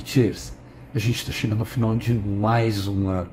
[0.00, 0.52] Cheers,
[0.94, 3.30] a gente está chegando ao final de mais um ano.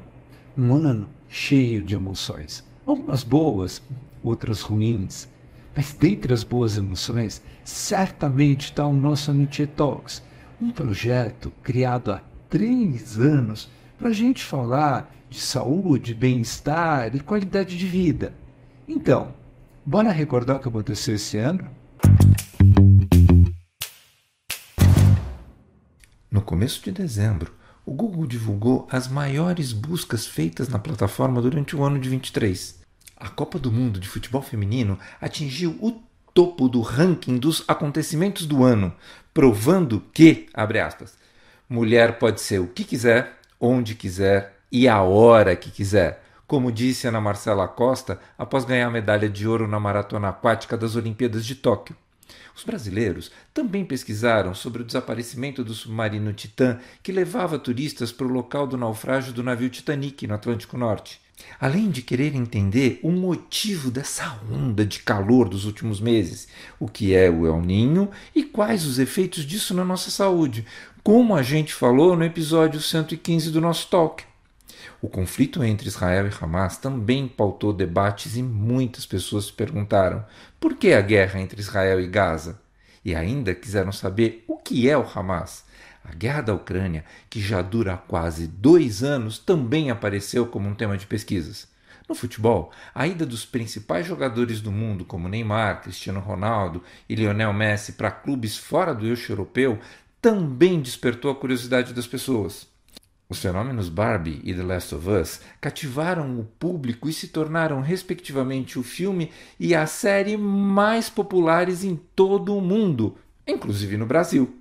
[0.58, 2.64] Um ano cheio de emoções.
[2.86, 3.82] Algumas boas,
[4.24, 5.28] outras ruins.
[5.76, 10.22] Mas dentre as boas emoções, certamente está o nosso Nietzsche Talks,
[10.62, 17.78] um projeto criado há três anos para a gente falar de saúde, bem-estar e qualidade
[17.78, 18.34] de vida.
[18.88, 19.34] Então,
[19.86, 21.79] bora recordar o que aconteceu esse ano?
[26.32, 27.52] No começo de dezembro,
[27.84, 32.80] o Google divulgou as maiores buscas feitas na plataforma durante o ano de 23.
[33.18, 36.00] A Copa do Mundo de Futebol Feminino atingiu o
[36.32, 38.94] topo do ranking dos acontecimentos do ano,
[39.34, 41.18] provando que, abre aspas,
[41.68, 46.24] mulher pode ser o que quiser, onde quiser e a hora que quiser.
[46.46, 50.96] Como disse Ana Marcela Costa após ganhar a medalha de ouro na maratona aquática das
[50.96, 51.96] Olimpíadas de Tóquio.
[52.56, 58.32] Os brasileiros também pesquisaram sobre o desaparecimento do submarino Titã que levava turistas para o
[58.32, 61.22] local do naufrágio do navio Titanic no Atlântico Norte.
[61.60, 66.48] Além de querer entender o motivo dessa onda de calor dos últimos meses,
[66.80, 70.66] o que é o El Ninho e quais os efeitos disso na nossa saúde,
[71.04, 74.24] como a gente falou no episódio 115 do nosso talk.
[75.02, 80.26] O conflito entre Israel e Hamas também pautou debates e muitas pessoas se perguntaram
[80.60, 82.60] por que a guerra entre Israel e Gaza?
[83.04, 85.64] E ainda quiseram saber o que é o Hamas.
[86.04, 90.98] A guerra da Ucrânia, que já dura quase dois anos, também apareceu como um tema
[90.98, 91.68] de pesquisas.
[92.08, 97.54] No futebol, a ida dos principais jogadores do mundo, como Neymar, Cristiano Ronaldo e Lionel
[97.54, 99.80] Messi, para clubes fora do eixo europeu,
[100.20, 102.68] também despertou a curiosidade das pessoas.
[103.32, 108.80] Os fenômenos Barbie e The Last of Us cativaram o público e se tornaram, respectivamente,
[108.80, 114.56] o filme e a série mais populares em todo o mundo, inclusive no Brasil.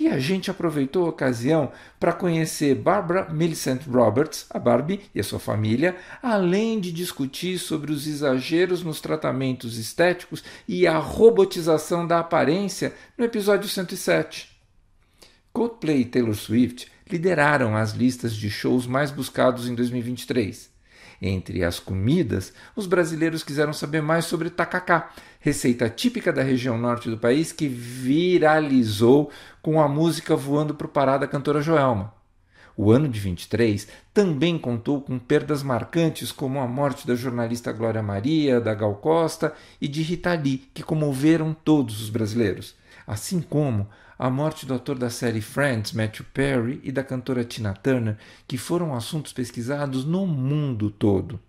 [0.00, 5.24] E a gente aproveitou a ocasião para conhecer Barbara Millicent Roberts, a Barbie e a
[5.24, 12.20] sua família, além de discutir sobre os exageros nos tratamentos estéticos e a robotização da
[12.20, 14.50] aparência no episódio 107.
[15.52, 20.68] Coldplay e Taylor Swift lideraram as listas de shows mais buscados em 2023.
[21.22, 27.08] Entre as comidas, os brasileiros quiseram saber mais sobre tacacá, receita típica da região norte
[27.08, 29.30] do país que viralizou
[29.62, 32.12] com a música Voando para o Pará da cantora Joelma.
[32.76, 38.02] O ano de 23 também contou com perdas marcantes como a morte da jornalista Glória
[38.02, 42.74] Maria, da Gal Costa e de Rita Lee, que comoveram todos os brasileiros,
[43.06, 43.88] assim como
[44.18, 48.16] a morte do ator da série Friends, Matthew Perry, e da cantora Tina Turner,
[48.46, 51.40] que foram assuntos pesquisados no mundo todo.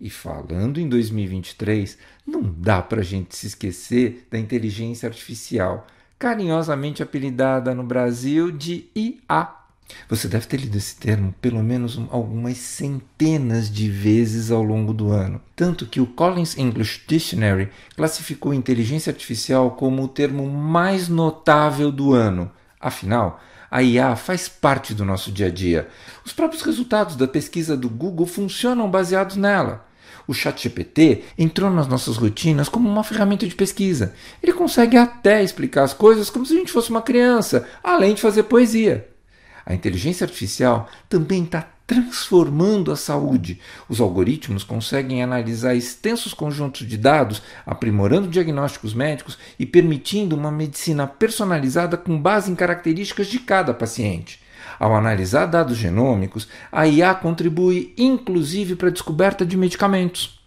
[0.00, 5.86] E falando em 2023, não dá para a gente se esquecer da inteligência artificial,
[6.18, 9.59] carinhosamente apelidada no Brasil de IA
[10.08, 15.10] você deve ter lido esse termo pelo menos algumas centenas de vezes ao longo do
[15.10, 15.40] ano.
[15.54, 22.12] Tanto que o Collins English Dictionary classificou inteligência artificial como o termo mais notável do
[22.12, 22.50] ano.
[22.80, 23.40] Afinal,
[23.70, 25.88] a IA faz parte do nosso dia a dia.
[26.24, 29.86] Os próprios resultados da pesquisa do Google funcionam baseados nela.
[30.26, 34.14] O ChatGPT entrou nas nossas rotinas como uma ferramenta de pesquisa.
[34.42, 38.20] Ele consegue até explicar as coisas como se a gente fosse uma criança, além de
[38.20, 39.08] fazer poesia.
[39.64, 43.60] A inteligência artificial também está transformando a saúde.
[43.88, 51.06] Os algoritmos conseguem analisar extensos conjuntos de dados, aprimorando diagnósticos médicos e permitindo uma medicina
[51.06, 54.40] personalizada com base em características de cada paciente.
[54.78, 60.39] Ao analisar dados genômicos, a IA contribui inclusive para a descoberta de medicamentos.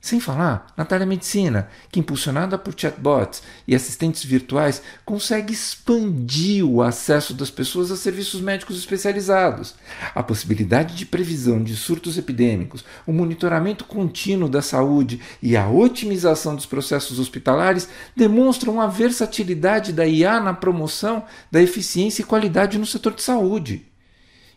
[0.00, 7.34] Sem falar na telemedicina, que impulsionada por chatbots e assistentes virtuais consegue expandir o acesso
[7.34, 9.74] das pessoas a serviços médicos especializados.
[10.14, 16.54] A possibilidade de previsão de surtos epidêmicos, o monitoramento contínuo da saúde e a otimização
[16.54, 22.86] dos processos hospitalares demonstram a versatilidade da IA na promoção da eficiência e qualidade no
[22.86, 23.84] setor de saúde.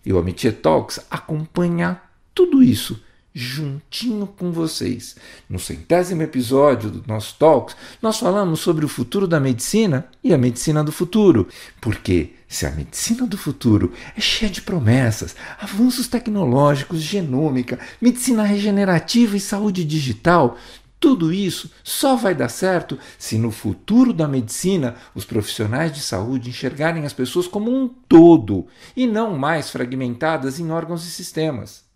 [0.06, 2.00] E o Amitie Talks acompanha
[2.36, 5.16] tudo isso juntinho com vocês.
[5.50, 10.38] No centésimo episódio do nosso Talks, nós falamos sobre o futuro da medicina e a
[10.38, 11.48] medicina do futuro.
[11.80, 19.38] Porque se a medicina do futuro é cheia de promessas, avanços tecnológicos, genômica, medicina regenerativa
[19.38, 20.58] e saúde digital,
[21.00, 26.50] tudo isso só vai dar certo se no futuro da medicina os profissionais de saúde
[26.50, 28.68] enxergarem as pessoas como um todo
[28.98, 31.89] e não mais fragmentadas em órgãos e sistemas.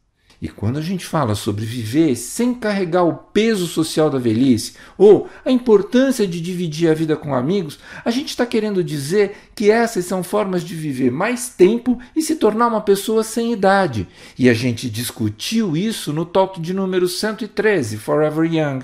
[0.44, 5.30] E quando a gente fala sobre viver sem carregar o peso social da velhice ou
[5.46, 10.04] a importância de dividir a vida com amigos, a gente está querendo dizer que essas
[10.04, 14.06] são formas de viver mais tempo e se tornar uma pessoa sem idade.
[14.38, 18.84] E a gente discutiu isso no talk de número 113, Forever Young.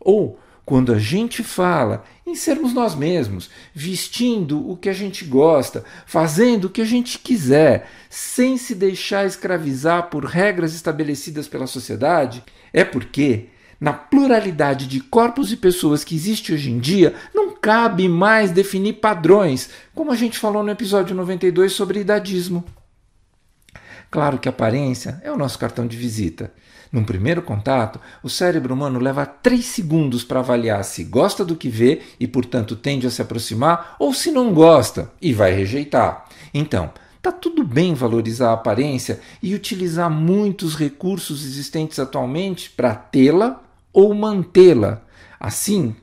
[0.00, 5.82] Ou quando a gente fala em sermos nós mesmos, vestindo o que a gente gosta,
[6.04, 12.44] fazendo o que a gente quiser, sem se deixar escravizar por regras estabelecidas pela sociedade,
[12.70, 13.46] é porque,
[13.80, 19.00] na pluralidade de corpos e pessoas que existe hoje em dia, não cabe mais definir
[19.00, 22.62] padrões, como a gente falou no episódio 92 sobre idadismo.
[24.10, 26.52] Claro que a aparência é o nosso cartão de visita.
[26.90, 31.68] Num primeiro contato, o cérebro humano leva 3 segundos para avaliar se gosta do que
[31.68, 36.26] vê e, portanto, tende a se aproximar ou se não gosta e vai rejeitar.
[36.52, 36.90] Então,
[37.20, 43.62] tá tudo bem valorizar a aparência e utilizar muitos recursos existentes atualmente para tê-la
[43.92, 45.02] ou mantê-la.
[45.38, 45.94] Assim,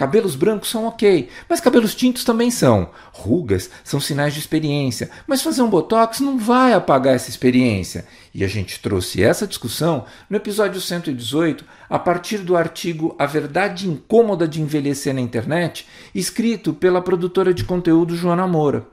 [0.00, 2.88] Cabelos brancos são ok, mas cabelos tintos também são.
[3.12, 8.06] Rugas são sinais de experiência, mas fazer um botox não vai apagar essa experiência.
[8.32, 13.90] E a gente trouxe essa discussão no episódio 118, a partir do artigo A Verdade
[13.90, 18.86] Incômoda de Envelhecer na Internet, escrito pela produtora de conteúdo Joana Moura.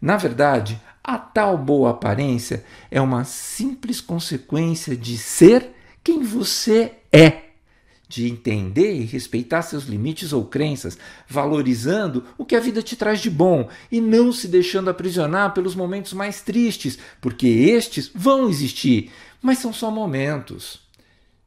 [0.00, 5.70] Na verdade, a tal boa aparência é uma simples consequência de ser
[6.04, 7.49] quem você é
[8.10, 10.98] de entender e respeitar seus limites ou crenças,
[11.28, 15.76] valorizando o que a vida te traz de bom e não se deixando aprisionar pelos
[15.76, 20.80] momentos mais tristes, porque estes vão existir, mas são só momentos.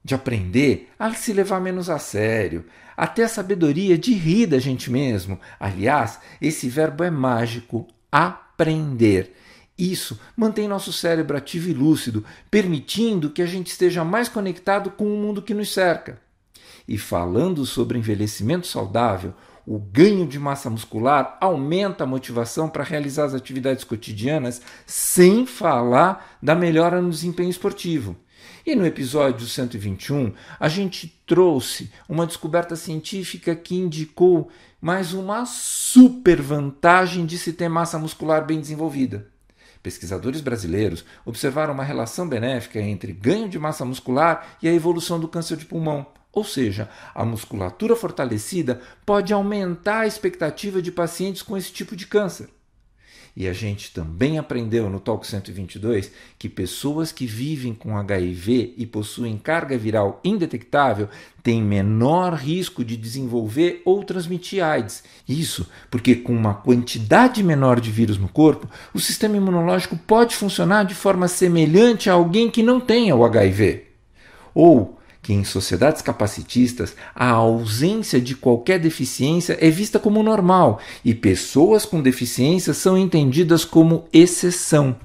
[0.05, 2.63] De aprender a se levar menos a sério,
[2.95, 5.37] a ter a sabedoria de rir da gente mesmo.
[5.59, 9.35] Aliás, esse verbo é mágico, aprender.
[9.77, 15.05] Isso mantém nosso cérebro ativo e lúcido, permitindo que a gente esteja mais conectado com
[15.05, 16.22] o mundo que nos cerca.
[16.87, 19.33] E falando sobre envelhecimento saudável,
[19.65, 26.37] o ganho de massa muscular aumenta a motivação para realizar as atividades cotidianas, sem falar
[26.41, 28.15] da melhora no desempenho esportivo.
[28.65, 34.49] E no episódio 121, a gente trouxe uma descoberta científica que indicou
[34.81, 39.27] mais uma super vantagem de se ter massa muscular bem desenvolvida.
[39.81, 45.27] Pesquisadores brasileiros observaram uma relação benéfica entre ganho de massa muscular e a evolução do
[45.27, 46.07] câncer de pulmão.
[46.33, 52.07] Ou seja, a musculatura fortalecida pode aumentar a expectativa de pacientes com esse tipo de
[52.07, 52.49] câncer.
[53.35, 58.85] E a gente também aprendeu no Talk 122 que pessoas que vivem com HIV e
[58.85, 61.09] possuem carga viral indetectável
[61.41, 65.03] têm menor risco de desenvolver ou transmitir AIDS.
[65.27, 70.83] Isso porque, com uma quantidade menor de vírus no corpo, o sistema imunológico pode funcionar
[70.85, 73.87] de forma semelhante a alguém que não tenha o HIV.
[74.53, 81.15] Ou que em sociedades capacitistas a ausência de qualquer deficiência é vista como normal e
[81.15, 84.97] pessoas com deficiência são entendidas como exceção.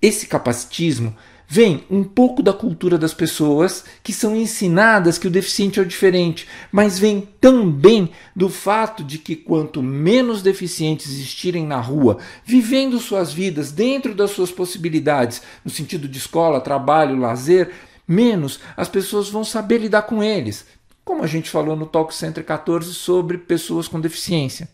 [0.00, 1.14] Esse capacitismo
[1.50, 5.86] vem um pouco da cultura das pessoas que são ensinadas que o deficiente é o
[5.86, 13.00] diferente, mas vem também do fato de que quanto menos deficientes existirem na rua, vivendo
[13.00, 17.72] suas vidas dentro das suas possibilidades, no sentido de escola, trabalho, lazer,
[18.08, 20.64] menos as pessoas vão saber lidar com eles,
[21.04, 24.68] como a gente falou no Talk Center 14 sobre pessoas com deficiência.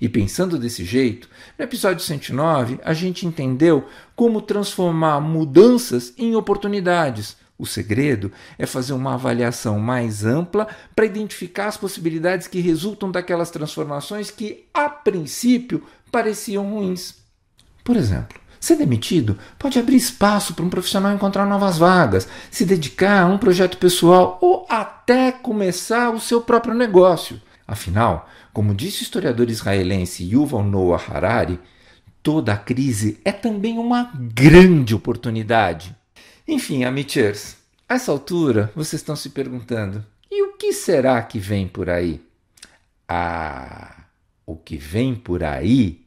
[0.00, 1.28] E pensando desse jeito,
[1.58, 7.36] no episódio 109, a gente entendeu como transformar mudanças em oportunidades.
[7.56, 13.50] O segredo é fazer uma avaliação mais ampla para identificar as possibilidades que resultam daquelas
[13.50, 17.14] transformações que, a princípio, pareciam ruins.
[17.84, 23.20] Por exemplo, Ser demitido pode abrir espaço para um profissional encontrar novas vagas, se dedicar
[23.20, 27.38] a um projeto pessoal ou até começar o seu próprio negócio.
[27.68, 31.60] Afinal, como disse o historiador israelense Yuval Noah Harari,
[32.22, 35.94] toda crise é também uma grande oportunidade.
[36.48, 41.68] Enfim, amiters, a essa altura vocês estão se perguntando: e o que será que vem
[41.68, 42.18] por aí?
[43.06, 44.04] Ah,
[44.46, 46.03] o que vem por aí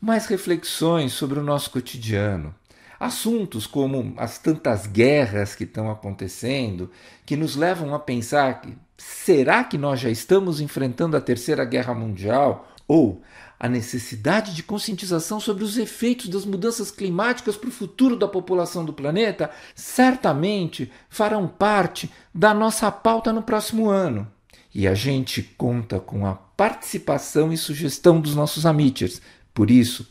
[0.00, 2.54] mais reflexões sobre o nosso cotidiano.
[2.98, 6.90] Assuntos como as tantas guerras que estão acontecendo,
[7.24, 11.94] que nos levam a pensar que será que nós já estamos enfrentando a Terceira Guerra
[11.94, 12.68] Mundial?
[12.88, 13.20] Ou
[13.58, 18.84] a necessidade de conscientização sobre os efeitos das mudanças climáticas para o futuro da população
[18.84, 24.30] do planeta certamente farão parte da nossa pauta no próximo ano.
[24.74, 29.22] E a gente conta com a participação e sugestão dos nossos amiters.
[29.56, 30.06] Por isso,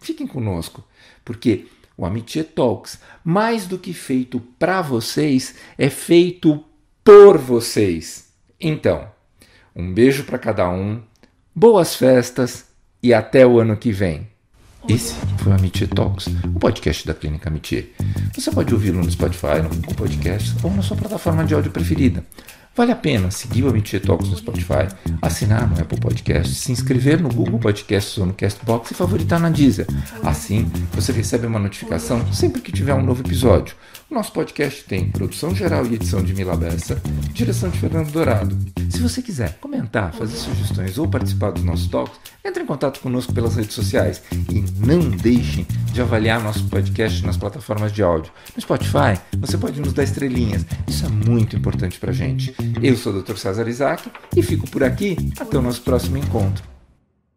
[0.00, 0.82] fiquem conosco,
[1.22, 1.66] porque
[1.98, 6.64] O Amitié Talks, mais do que feito para vocês, é feito
[7.04, 8.28] por vocês.
[8.58, 9.06] Então,
[9.74, 11.02] um beijo para cada um,
[11.54, 12.64] boas festas
[13.02, 14.28] e até o ano que vem.
[14.88, 17.88] Esse foi o Amitié Talks, o podcast da Clínica Amitié.
[18.34, 22.24] Você pode ouvi-lo no Spotify, no Google Podcast ou na sua plataforma de áudio preferida.
[22.76, 24.86] Vale a pena seguir o Amitié Talks no Spotify,
[25.22, 29.48] assinar no Apple Podcast, se inscrever no Google Podcasts ou no Castbox e favoritar na
[29.48, 29.86] Deezer.
[30.22, 33.74] Assim, você recebe uma notificação sempre que tiver um novo episódio.
[34.10, 37.00] O nosso podcast tem produção geral e edição de Mila Bessa,
[37.32, 38.75] direção de Fernando Dourado.
[38.96, 43.30] Se você quiser comentar, fazer sugestões ou participar dos nossos talks, entre em contato conosco
[43.30, 48.32] pelas redes sociais e não deixem de avaliar nosso podcast nas plataformas de áudio.
[48.54, 50.64] No Spotify, você pode nos dar estrelinhas.
[50.88, 52.54] Isso é muito importante pra gente.
[52.82, 53.36] Eu sou o Dr.
[53.36, 55.30] César Isaac e fico por aqui.
[55.38, 56.75] Até o nosso próximo encontro.